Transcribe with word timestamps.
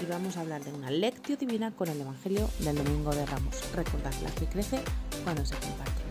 y 0.00 0.06
vamos 0.06 0.36
a 0.36 0.40
hablar 0.40 0.62
de 0.64 0.72
una 0.72 0.90
lectio 0.90 1.36
divina 1.36 1.70
con 1.70 1.88
el 1.88 2.00
Evangelio 2.00 2.50
del 2.60 2.76
Domingo 2.76 3.14
de 3.14 3.24
Ramos. 3.24 3.56
Recordad, 3.74 4.12
la 4.22 4.28
fe 4.30 4.46
crece 4.46 4.80
cuando 5.24 5.44
se 5.44 5.54
comparte. 5.54 6.02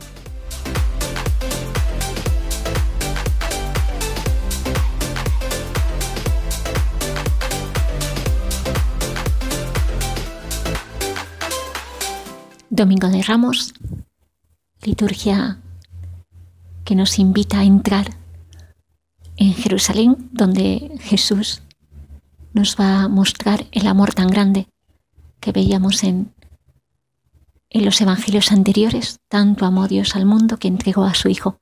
Domingo 12.69 13.07
de 13.09 13.21
Ramos, 13.21 13.73
liturgia 14.81 15.59
que 16.83 16.95
nos 16.95 17.19
invita 17.19 17.59
a 17.59 17.63
entrar 17.63 18.07
en 19.37 19.53
Jerusalén, 19.53 20.29
donde 20.31 20.91
Jesús 21.01 21.61
nos 22.55 22.77
va 22.79 23.03
a 23.03 23.07
mostrar 23.09 23.67
el 23.73 23.85
amor 23.85 24.13
tan 24.13 24.27
grande 24.27 24.69
que 25.41 25.51
veíamos 25.51 26.05
en, 26.05 26.33
en 27.69 27.83
los 27.83 27.99
evangelios 27.99 28.53
anteriores. 28.53 29.19
Tanto 29.27 29.65
amó 29.65 29.89
Dios 29.89 30.15
al 30.15 30.25
mundo 30.25 30.57
que 30.57 30.69
entregó 30.69 31.03
a 31.03 31.13
su 31.13 31.27
Hijo. 31.27 31.59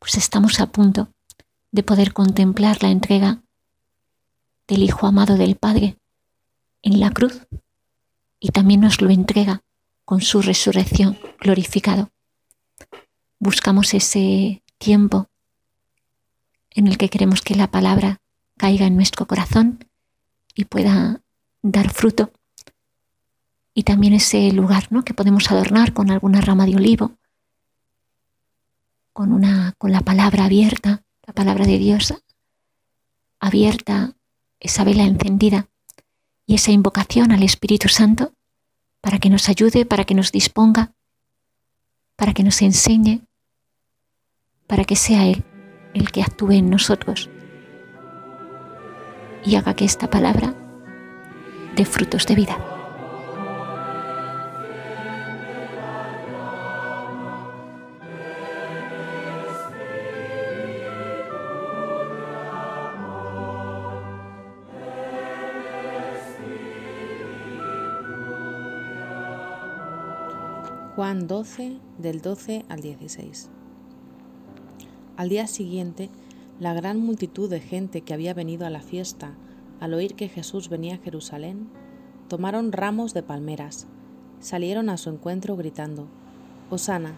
Pues 0.00 0.16
estamos 0.16 0.58
a 0.58 0.66
punto 0.66 1.08
de 1.70 1.84
poder 1.84 2.12
contemplar 2.12 2.82
la 2.82 2.90
entrega 2.90 3.40
del 4.66 4.82
Hijo 4.82 5.06
amado 5.06 5.36
del 5.36 5.54
Padre 5.54 5.96
en 6.82 6.98
la 6.98 7.10
cruz 7.12 7.46
y 8.40 8.48
también 8.48 8.80
nos 8.80 9.00
lo 9.00 9.10
entrega 9.10 9.62
con 10.04 10.22
su 10.22 10.42
resurrección 10.42 11.20
glorificado. 11.38 12.10
Buscamos 13.38 13.94
ese 13.94 14.64
tiempo 14.78 15.28
en 16.70 16.88
el 16.88 16.98
que 16.98 17.10
queremos 17.10 17.42
que 17.42 17.54
la 17.54 17.70
palabra 17.70 18.20
caiga 18.56 18.86
en 18.86 18.96
nuestro 18.96 19.26
corazón 19.28 19.88
y 20.54 20.64
pueda 20.64 21.22
dar 21.62 21.90
fruto. 21.90 22.32
Y 23.74 23.84
también 23.84 24.12
ese 24.12 24.52
lugar 24.52 24.88
¿no? 24.90 25.04
que 25.04 25.14
podemos 25.14 25.50
adornar 25.50 25.92
con 25.92 26.10
alguna 26.10 26.40
rama 26.40 26.66
de 26.66 26.76
olivo, 26.76 27.12
con, 29.12 29.32
una, 29.32 29.74
con 29.78 29.92
la 29.92 30.00
palabra 30.00 30.44
abierta, 30.44 31.02
la 31.26 31.32
palabra 31.32 31.66
de 31.66 31.78
Dios 31.78 32.14
abierta, 33.40 34.14
esa 34.60 34.84
vela 34.84 35.02
encendida 35.02 35.68
y 36.46 36.54
esa 36.54 36.70
invocación 36.70 37.32
al 37.32 37.42
Espíritu 37.42 37.88
Santo 37.88 38.32
para 39.00 39.18
que 39.18 39.30
nos 39.30 39.48
ayude, 39.48 39.84
para 39.84 40.04
que 40.04 40.14
nos 40.14 40.30
disponga, 40.30 40.94
para 42.14 42.34
que 42.34 42.44
nos 42.44 42.62
enseñe, 42.62 43.22
para 44.68 44.84
que 44.84 44.94
sea 44.94 45.26
Él 45.26 45.44
el 45.92 46.12
que 46.12 46.22
actúe 46.22 46.52
en 46.52 46.70
nosotros 46.70 47.28
y 49.44 49.56
haga 49.56 49.74
que 49.74 49.84
esta 49.84 50.08
palabra 50.08 50.54
dé 51.76 51.84
frutos 51.84 52.26
de 52.26 52.34
vida. 52.34 52.58
Juan 70.94 71.26
12 71.26 71.78
del 71.98 72.20
12 72.20 72.64
al 72.68 72.80
16. 72.80 73.48
Al 75.16 75.28
día 75.30 75.46
siguiente, 75.46 76.10
la 76.62 76.74
gran 76.74 77.00
multitud 77.00 77.50
de 77.50 77.58
gente 77.58 78.02
que 78.02 78.14
había 78.14 78.34
venido 78.34 78.64
a 78.64 78.70
la 78.70 78.82
fiesta, 78.82 79.34
al 79.80 79.94
oír 79.94 80.14
que 80.14 80.28
Jesús 80.28 80.68
venía 80.68 80.94
a 80.94 80.98
Jerusalén, 80.98 81.68
tomaron 82.28 82.70
ramos 82.70 83.14
de 83.14 83.24
palmeras, 83.24 83.88
salieron 84.38 84.88
a 84.88 84.96
su 84.96 85.10
encuentro 85.10 85.56
gritando, 85.56 86.06
Hosana, 86.70 87.16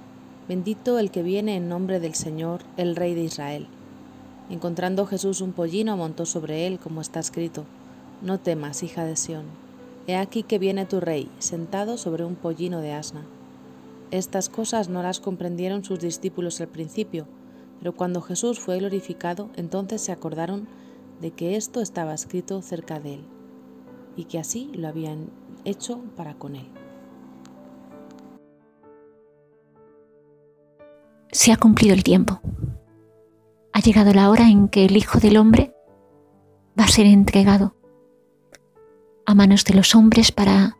bendito 0.49 0.99
el 0.99 1.10
que 1.10 1.22
viene 1.22 1.56
en 1.56 1.69
nombre 1.69 2.00
del 2.00 2.15
Señor, 2.15 2.62
el 2.78 2.97
Rey 2.97 3.12
de 3.12 3.25
Israel. 3.25 3.66
Encontrando 4.49 5.05
Jesús 5.05 5.43
un 5.43 5.53
pollino, 5.53 5.94
montó 5.99 6.25
sobre 6.25 6.66
él, 6.66 6.78
como 6.78 7.03
está 7.03 7.21
escrito, 7.21 7.66
No 8.22 8.41
temas, 8.41 8.82
hija 8.82 9.05
de 9.05 9.15
Sión, 9.15 9.44
he 10.06 10.16
aquí 10.16 10.43
que 10.43 10.59
viene 10.59 10.87
tu 10.87 11.00
rey, 11.00 11.31
sentado 11.38 11.99
sobre 11.99 12.25
un 12.25 12.34
pollino 12.34 12.81
de 12.81 12.94
asna. 12.94 13.26
Estas 14.11 14.49
cosas 14.49 14.88
no 14.88 15.03
las 15.03 15.21
comprendieron 15.21 15.84
sus 15.84 16.00
discípulos 16.00 16.62
al 16.62 16.69
principio, 16.69 17.26
pero 17.79 17.95
cuando 17.95 18.23
Jesús 18.23 18.59
fue 18.61 18.79
glorificado, 18.79 19.51
entonces 19.57 20.01
se 20.01 20.12
acordaron 20.12 20.67
de 21.21 21.31
que 21.31 21.57
esto 21.57 21.81
estaba 21.81 22.15
escrito 22.15 22.61
cerca 22.62 23.01
de 23.01 23.15
él 23.15 23.25
y 24.17 24.25
que 24.25 24.39
así 24.39 24.71
lo 24.75 24.89
habían 24.89 25.31
hecho 25.65 26.01
para 26.17 26.35
con 26.35 26.57
él. 26.57 26.69
Se 31.31 31.53
ha 31.53 31.57
cumplido 31.57 31.95
el 31.95 32.05
tiempo. 32.05 32.41
Ha 33.73 33.81
llegado 33.81 34.12
la 34.12 34.31
hora 34.31 34.49
en 34.49 34.69
que 34.69 34.85
el 34.85 34.97
Hijo 34.97 35.19
del 35.19 35.37
Hombre 35.37 35.75
va 36.79 36.85
a 36.85 36.89
ser 36.89 37.06
entregado 37.06 37.75
a 39.27 39.35
manos 39.35 39.65
de 39.65 39.75
los 39.75 39.95
hombres 39.95 40.31
para 40.31 40.77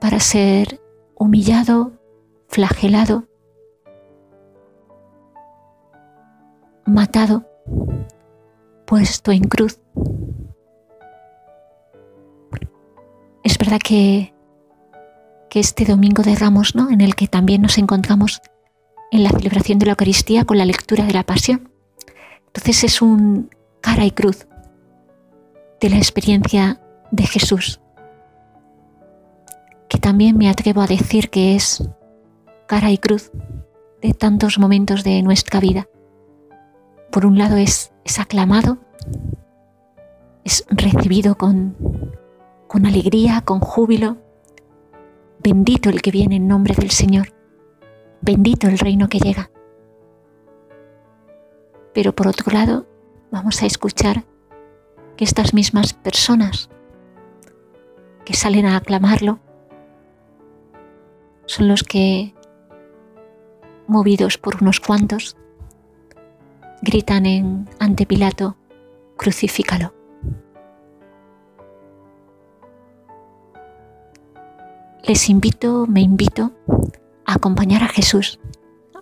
para 0.00 0.20
ser 0.20 0.80
humillado, 1.14 1.92
flagelado, 2.48 3.26
matado, 6.86 7.46
puesto 8.86 9.32
en 9.32 9.44
cruz. 9.44 9.80
Es 13.42 13.58
verdad 13.58 13.78
que, 13.82 14.34
que 15.50 15.60
este 15.60 15.84
domingo 15.84 16.22
de 16.22 16.34
Ramos, 16.34 16.74
¿no? 16.74 16.90
en 16.90 17.00
el 17.00 17.14
que 17.14 17.28
también 17.28 17.62
nos 17.62 17.78
encontramos 17.78 18.40
en 19.10 19.22
la 19.22 19.30
celebración 19.30 19.78
de 19.78 19.86
la 19.86 19.92
Eucaristía 19.92 20.44
con 20.44 20.58
la 20.58 20.64
lectura 20.64 21.04
de 21.04 21.12
la 21.12 21.24
Pasión, 21.24 21.70
entonces 22.46 22.84
es 22.84 23.02
un 23.02 23.50
cara 23.80 24.04
y 24.04 24.10
cruz 24.10 24.46
de 25.80 25.90
la 25.90 25.96
experiencia 25.96 26.80
de 27.10 27.26
Jesús, 27.26 27.80
que 29.88 29.98
también 29.98 30.36
me 30.36 30.48
atrevo 30.48 30.80
a 30.80 30.86
decir 30.86 31.30
que 31.30 31.54
es 31.54 31.86
cara 32.66 32.90
y 32.90 32.98
cruz 32.98 33.30
de 34.00 34.14
tantos 34.14 34.58
momentos 34.58 35.04
de 35.04 35.22
nuestra 35.22 35.60
vida 35.60 35.86
por 37.14 37.26
un 37.26 37.38
lado 37.38 37.56
es, 37.58 37.92
aclamado, 38.18 38.78
es 40.42 40.66
recibido 40.68 41.36
con, 41.36 41.76
con 42.66 42.86
alegría, 42.86 43.40
con 43.42 43.60
júbilo. 43.60 44.16
Bendito 45.38 45.90
el 45.90 46.02
que 46.02 46.10
viene 46.10 46.34
en 46.34 46.48
nombre 46.48 46.74
del 46.74 46.90
Señor, 46.90 47.28
bendito 48.20 48.66
el 48.66 48.80
reino 48.80 49.08
que 49.08 49.20
llega. 49.20 49.48
Pero 51.92 52.16
por 52.16 52.26
otro 52.26 52.52
lado, 52.52 52.84
vamos 53.30 53.62
a 53.62 53.66
escuchar 53.66 54.24
que 55.16 55.22
estas 55.22 55.54
mismas 55.54 55.92
personas 55.92 56.68
que 58.24 58.34
salen 58.34 58.66
a 58.66 58.76
aclamarlo 58.76 59.38
son 61.46 61.68
los 61.68 61.84
que, 61.84 62.34
movidos 63.86 64.36
por 64.36 64.60
unos 64.60 64.80
cuantos, 64.80 65.36
gritan 66.84 67.26
en, 67.26 67.68
ante 67.80 68.06
Pilato, 68.06 68.56
crucifícalo. 69.16 69.92
Les 75.02 75.28
invito, 75.28 75.86
me 75.86 76.00
invito 76.00 76.52
a 77.26 77.34
acompañar 77.34 77.82
a 77.82 77.88
Jesús. 77.88 78.38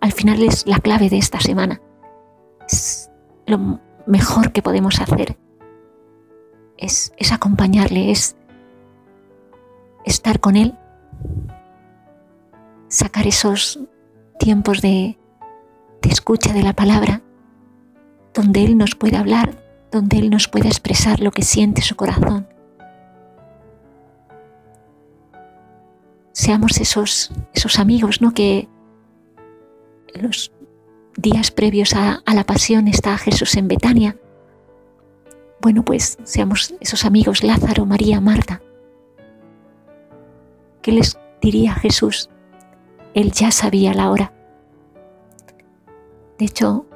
Al 0.01 0.13
final 0.13 0.43
es 0.43 0.67
la 0.67 0.79
clave 0.79 1.11
de 1.11 1.19
esta 1.19 1.39
semana. 1.39 1.81
Es 2.67 3.11
lo 3.47 3.81
mejor 4.07 4.53
que 4.53 4.63
podemos 4.63 5.01
hacer. 5.01 5.37
Es, 6.77 7.13
es 7.19 7.33
acompañarle, 7.33 8.11
es 8.11 8.37
estar 10.05 10.41
con 10.41 10.57
Él, 10.57 10.77
sacar 12.89 13.27
esos 13.29 13.79
tiempos 14.41 14.83
de, 14.83 15.19
de 16.03 16.09
escucha 16.09 16.53
de 16.53 16.65
la 16.65 16.73
palabra 16.73 17.22
donde 18.35 18.65
Él 18.65 18.77
nos 18.77 18.95
puede 18.95 19.17
hablar, 19.17 19.57
donde 19.91 20.19
Él 20.19 20.31
nos 20.31 20.49
puede 20.49 20.69
expresar 20.69 21.21
lo 21.21 21.31
que 21.31 21.43
siente 21.43 21.83
su 21.83 21.97
corazón. 21.97 22.47
seamos 26.33 26.81
esos, 26.81 27.31
esos 27.55 27.79
amigos, 27.79 28.21
¿no? 28.21 28.33
Que 28.33 28.69
los 30.15 30.53
días 31.17 31.51
previos 31.51 31.95
a, 31.95 32.23
a 32.27 32.35
la 32.35 32.45
pasión 32.45 32.89
está 32.89 33.17
Jesús 33.19 33.57
en 33.57 33.69
Betania. 33.69 34.17
Bueno, 35.61 35.85
pues 35.85 36.19
seamos 36.25 36.75
esos 36.81 37.05
amigos 37.05 37.45
Lázaro, 37.45 37.87
María, 37.87 38.21
Marta. 38.21 38.61
¿Qué 40.81 40.91
les 40.91 41.17
diría 41.41 41.75
Jesús? 41.75 42.29
Él 43.15 43.31
ya 43.31 43.53
sabía 43.53 43.95
la 43.95 44.11
hora. 44.11 44.33
De 46.39 46.47
hecho, 46.47 46.87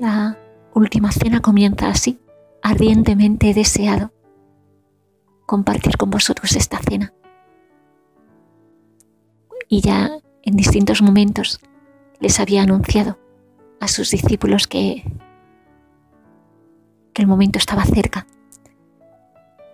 la 0.00 0.36
última 0.74 1.12
cena 1.12 1.40
comienza 1.40 1.88
así, 1.88 2.20
ardientemente 2.62 3.54
deseado 3.54 4.12
compartir 5.46 5.96
con 5.96 6.10
vosotros 6.10 6.54
esta 6.54 6.78
cena. 6.78 7.12
Y 9.68 9.80
ya 9.80 10.10
en 10.42 10.56
distintos 10.56 11.02
momentos 11.02 11.60
les 12.20 12.38
había 12.40 12.62
anunciado 12.62 13.18
a 13.80 13.88
sus 13.88 14.10
discípulos 14.10 14.66
que, 14.66 15.04
que 17.12 17.22
el 17.22 17.28
momento 17.28 17.58
estaba 17.58 17.84
cerca. 17.84 18.26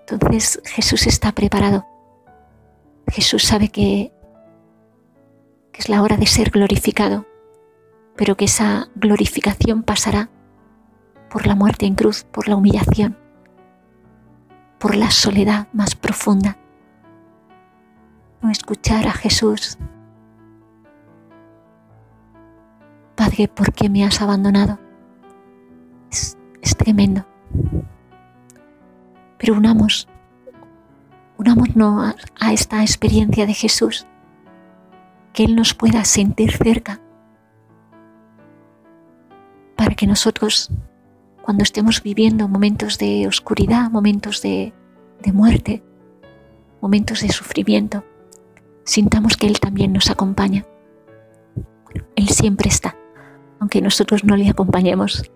Entonces 0.08 0.62
Jesús 0.64 1.06
está 1.06 1.32
preparado. 1.32 1.86
Jesús 3.08 3.42
sabe 3.42 3.68
que, 3.68 4.12
que 5.72 5.80
es 5.80 5.88
la 5.88 6.02
hora 6.02 6.16
de 6.16 6.26
ser 6.26 6.50
glorificado 6.50 7.26
pero 8.16 8.36
que 8.36 8.46
esa 8.46 8.88
glorificación 8.94 9.82
pasará 9.82 10.30
por 11.30 11.46
la 11.46 11.54
muerte 11.54 11.86
en 11.86 11.94
cruz, 11.94 12.24
por 12.24 12.48
la 12.48 12.56
humillación, 12.56 13.16
por 14.78 14.94
la 14.94 15.10
soledad 15.10 15.68
más 15.72 15.94
profunda. 15.94 16.56
No 18.42 18.50
escuchar 18.50 19.06
a 19.06 19.12
Jesús. 19.12 19.78
Padre, 23.14 23.48
¿por 23.48 23.72
qué 23.72 23.88
me 23.88 24.04
has 24.04 24.20
abandonado? 24.20 24.78
Es, 26.10 26.36
tremendo. 26.76 27.24
Pero 29.38 29.54
unamos, 29.54 30.08
unámonos 31.38 32.14
a, 32.38 32.46
a 32.46 32.52
esta 32.52 32.82
experiencia 32.82 33.46
de 33.46 33.54
Jesús, 33.54 34.06
que 35.32 35.44
Él 35.44 35.56
nos 35.56 35.74
pueda 35.74 36.04
sentir 36.04 36.52
cerca 36.52 37.00
para 39.76 39.94
que 39.94 40.06
nosotros, 40.06 40.70
cuando 41.46 41.62
estemos 41.62 42.02
viviendo 42.02 42.48
momentos 42.48 42.98
de 42.98 43.28
oscuridad, 43.28 43.88
momentos 43.88 44.42
de, 44.42 44.72
muerte, 45.32 45.80
momentos 46.80 47.20
de 47.20 47.28
sufrimiento, 47.28 48.02
sintamos 48.82 49.36
que 49.36 49.46
Él 49.46 49.60
también 49.60 49.92
nos 49.92 50.10
acompaña. 50.10 50.66
Él 52.16 52.30
siempre 52.30 52.68
está, 52.68 52.96
aunque 53.60 53.80
nosotros 53.80 54.24
no 54.24 54.36
le 54.36 54.48
acompañemos. 54.48 55.30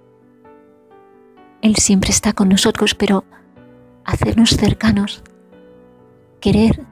Él 1.62 1.76
siempre 1.76 2.10
está 2.10 2.32
con 2.32 2.48
nosotros, 2.48 2.96
pero 2.96 3.22
hacernos 4.04 4.50
cercanos, 4.50 5.22
querer 6.40 6.84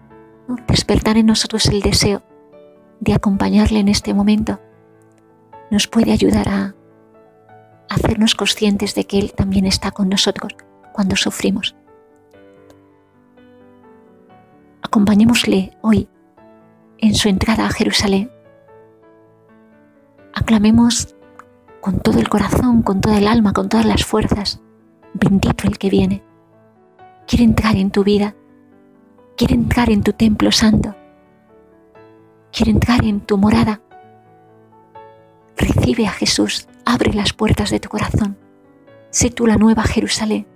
despertar 0.69 1.17
en 1.17 1.27
nosotros 1.27 1.67
el 1.67 1.81
deseo 1.81 2.23
de 3.01 3.15
acompañarle 3.15 3.81
en 3.81 3.89
este 3.89 4.15
momento, 4.15 4.61
nos 5.73 5.89
puede 5.89 6.13
ayudar 6.13 6.49
a, 6.49 6.75
hacernos 7.89 8.35
conscientes 8.35 8.95
de 8.95 9.07
que 9.07 9.19
Él 9.19 9.33
también 9.33 9.67
está 9.67 9.91
con 9.91 10.09
nosotros 10.09 10.55
cuando 10.93 11.17
sufrimos. 11.17 11.75
Acompañémosle 14.83 15.77
hoy 15.83 16.09
en 16.99 17.15
su 17.15 17.29
entrada 17.29 17.67
a 17.67 17.71
Jerusalén. 17.71 18.31
Aclamemos 20.35 21.15
con 21.81 22.01
todo 22.01 22.19
el 22.19 22.29
corazón, 22.29 22.83
con 22.83 23.01
toda 23.01 23.19
el 23.19 23.29
alma, 23.29 23.53
con 23.53 23.69
todas 23.69 23.87
las 23.87 24.05
fuerzas. 24.05 24.61
Bendito 25.15 25.67
el 25.67 25.79
que 25.79 25.91
viene. 25.91 26.23
Quiere 27.27 27.45
entrar 27.45 27.77
en 27.77 27.91
tu 27.91 28.05
vida. 28.05 28.35
Quiere 29.37 29.55
entrar 29.55 29.91
en 29.91 30.03
tu 30.03 30.13
templo 30.13 30.51
santo. 30.51 30.95
Quiere 32.53 32.73
entrar 32.73 33.05
en 33.05 33.21
tu 33.21 33.37
morada. 33.39 33.81
Recibe 35.57 36.07
a 36.07 36.13
Jesús 36.13 36.69
Abre 36.91 37.13
las 37.13 37.35
puertas 37.35 37.69
de 37.69 37.81
tu 37.81 37.91
corazón. 37.91 38.39
Sé 39.11 39.29
tú 39.29 39.47
la 39.47 39.57
nueva 39.57 39.83
Jerusalén 39.83 40.47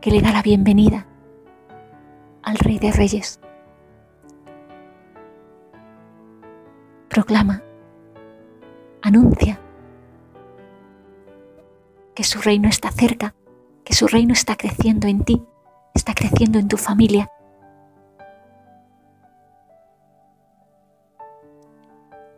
que 0.00 0.10
le 0.10 0.20
da 0.20 0.32
la 0.32 0.42
bienvenida 0.42 1.06
al 2.42 2.58
Rey 2.58 2.80
de 2.80 2.90
Reyes. 2.90 3.38
Proclama, 7.08 7.62
anuncia 9.00 9.60
que 12.16 12.24
su 12.24 12.40
reino 12.40 12.68
está 12.68 12.90
cerca, 12.90 13.32
que 13.84 13.94
su 13.94 14.08
reino 14.08 14.32
está 14.32 14.56
creciendo 14.56 15.06
en 15.06 15.22
ti, 15.22 15.40
está 15.94 16.14
creciendo 16.14 16.58
en 16.58 16.66
tu 16.66 16.78
familia. 16.78 17.30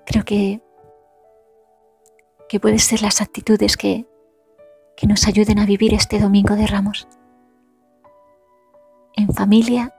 Creo 0.05 0.23
que 0.27 0.66
que 2.49 2.61
pueden 2.61 2.79
ser 2.79 3.03
las 3.03 3.21
actitudes 3.21 3.77
que, 3.77 4.07
que 4.97 5.07
nos 5.07 5.27
ayuden 5.27 5.59
a 5.59 5.67
vivir 5.67 5.95
este 5.95 6.19
domingo 6.19 6.55
de 6.55 6.67
ramos. 6.67 7.09
En 9.15 9.33
familia, 9.33 9.95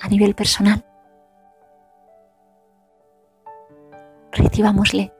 a 0.00 0.08
nivel 0.08 0.34
personal. 0.34 0.84
Recibámosle. 4.32 5.12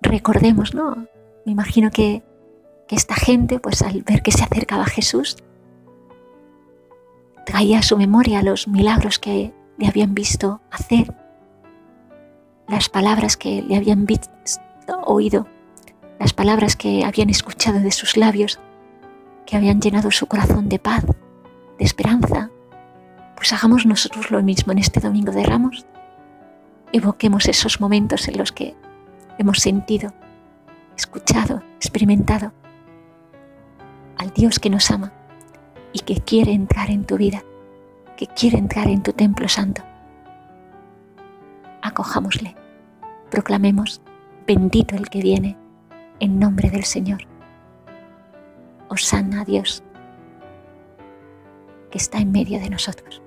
Recordemos, 0.00 0.74
¿no? 0.74 1.06
Me 1.46 1.52
imagino 1.52 1.90
que, 1.90 2.22
que 2.86 2.96
esta 2.96 3.14
gente, 3.14 3.58
pues 3.58 3.82
al 3.82 4.02
ver 4.02 4.22
que 4.22 4.32
se 4.32 4.44
acercaba 4.44 4.82
a 4.82 4.86
Jesús, 4.86 5.36
traía 7.46 7.78
a 7.78 7.82
su 7.82 7.96
memoria 7.96 8.42
los 8.42 8.68
milagros 8.68 9.18
que 9.18 9.52
le 9.78 9.86
habían 9.86 10.14
visto 10.14 10.60
hacer, 10.70 11.14
las 12.68 12.88
palabras 12.88 13.36
que 13.36 13.62
le 13.62 13.76
habían 13.76 14.06
visto 14.06 14.30
oído, 15.04 15.46
las 16.18 16.32
palabras 16.32 16.76
que 16.76 17.04
habían 17.04 17.30
escuchado 17.30 17.80
de 17.80 17.92
sus 17.92 18.16
labios, 18.16 18.60
que 19.46 19.56
habían 19.56 19.80
llenado 19.80 20.10
su 20.10 20.26
corazón 20.26 20.68
de 20.68 20.78
paz, 20.78 21.04
de 21.04 21.84
esperanza, 21.84 22.50
pues 23.36 23.52
hagamos 23.52 23.84
nosotros 23.86 24.30
lo 24.30 24.42
mismo 24.42 24.72
en 24.72 24.78
este 24.78 25.00
Domingo 25.00 25.32
de 25.32 25.44
Ramos. 25.44 25.86
Evoquemos 26.92 27.46
esos 27.46 27.80
momentos 27.80 28.28
en 28.28 28.38
los 28.38 28.52
que 28.52 28.74
hemos 29.38 29.58
sentido, 29.58 30.12
escuchado, 30.96 31.62
experimentado 31.76 32.52
al 34.16 34.30
Dios 34.30 34.58
que 34.58 34.70
nos 34.70 34.90
ama 34.90 35.12
y 35.92 36.00
que 36.00 36.20
quiere 36.20 36.52
entrar 36.52 36.90
en 36.90 37.04
tu 37.04 37.16
vida, 37.16 37.42
que 38.16 38.26
quiere 38.28 38.58
entrar 38.58 38.88
en 38.88 39.02
tu 39.02 39.12
templo 39.12 39.48
santo. 39.48 39.82
Acojámosle, 41.82 42.54
proclamemos 43.30 44.00
Bendito 44.46 44.94
el 44.94 45.08
que 45.08 45.22
viene 45.22 45.56
en 46.20 46.38
nombre 46.38 46.68
del 46.68 46.84
Señor. 46.84 47.22
Osana 48.90 49.40
a 49.40 49.44
Dios 49.46 49.82
que 51.90 51.96
está 51.96 52.18
en 52.18 52.30
medio 52.30 52.60
de 52.60 52.68
nosotros. 52.68 53.23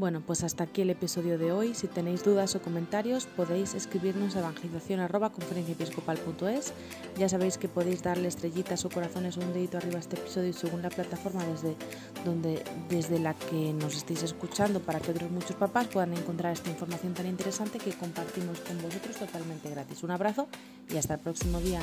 Bueno, 0.00 0.20
pues 0.26 0.42
hasta 0.44 0.64
aquí 0.64 0.80
el 0.80 0.88
episodio 0.88 1.36
de 1.36 1.52
hoy. 1.52 1.74
Si 1.74 1.86
tenéis 1.86 2.24
dudas 2.24 2.54
o 2.54 2.62
comentarios 2.62 3.26
podéis 3.26 3.74
escribirnos 3.74 4.34
a 4.34 4.38
evangelización.conferenciaepiscopal.es. 4.38 6.72
Ya 7.18 7.28
sabéis 7.28 7.58
que 7.58 7.68
podéis 7.68 8.02
darle 8.02 8.28
estrellitas 8.28 8.82
o 8.86 8.88
corazones 8.88 9.36
o 9.36 9.42
un 9.42 9.52
dedito 9.52 9.76
arriba 9.76 9.96
a 9.96 10.00
este 10.00 10.16
episodio 10.16 10.54
según 10.54 10.80
la 10.80 10.88
plataforma 10.88 11.44
desde, 11.44 11.76
donde, 12.24 12.64
desde 12.88 13.18
la 13.18 13.34
que 13.34 13.74
nos 13.74 13.94
estéis 13.94 14.22
escuchando 14.22 14.80
para 14.80 15.00
que 15.00 15.10
otros 15.10 15.30
muchos 15.30 15.56
papás 15.56 15.88
puedan 15.88 16.14
encontrar 16.14 16.54
esta 16.54 16.70
información 16.70 17.12
tan 17.12 17.26
interesante 17.26 17.76
que 17.76 17.92
compartimos 17.92 18.58
con 18.60 18.80
vosotros 18.80 19.16
totalmente 19.16 19.68
gratis. 19.68 20.02
Un 20.02 20.12
abrazo 20.12 20.48
y 20.88 20.96
hasta 20.96 21.12
el 21.12 21.20
próximo 21.20 21.60
día. 21.60 21.80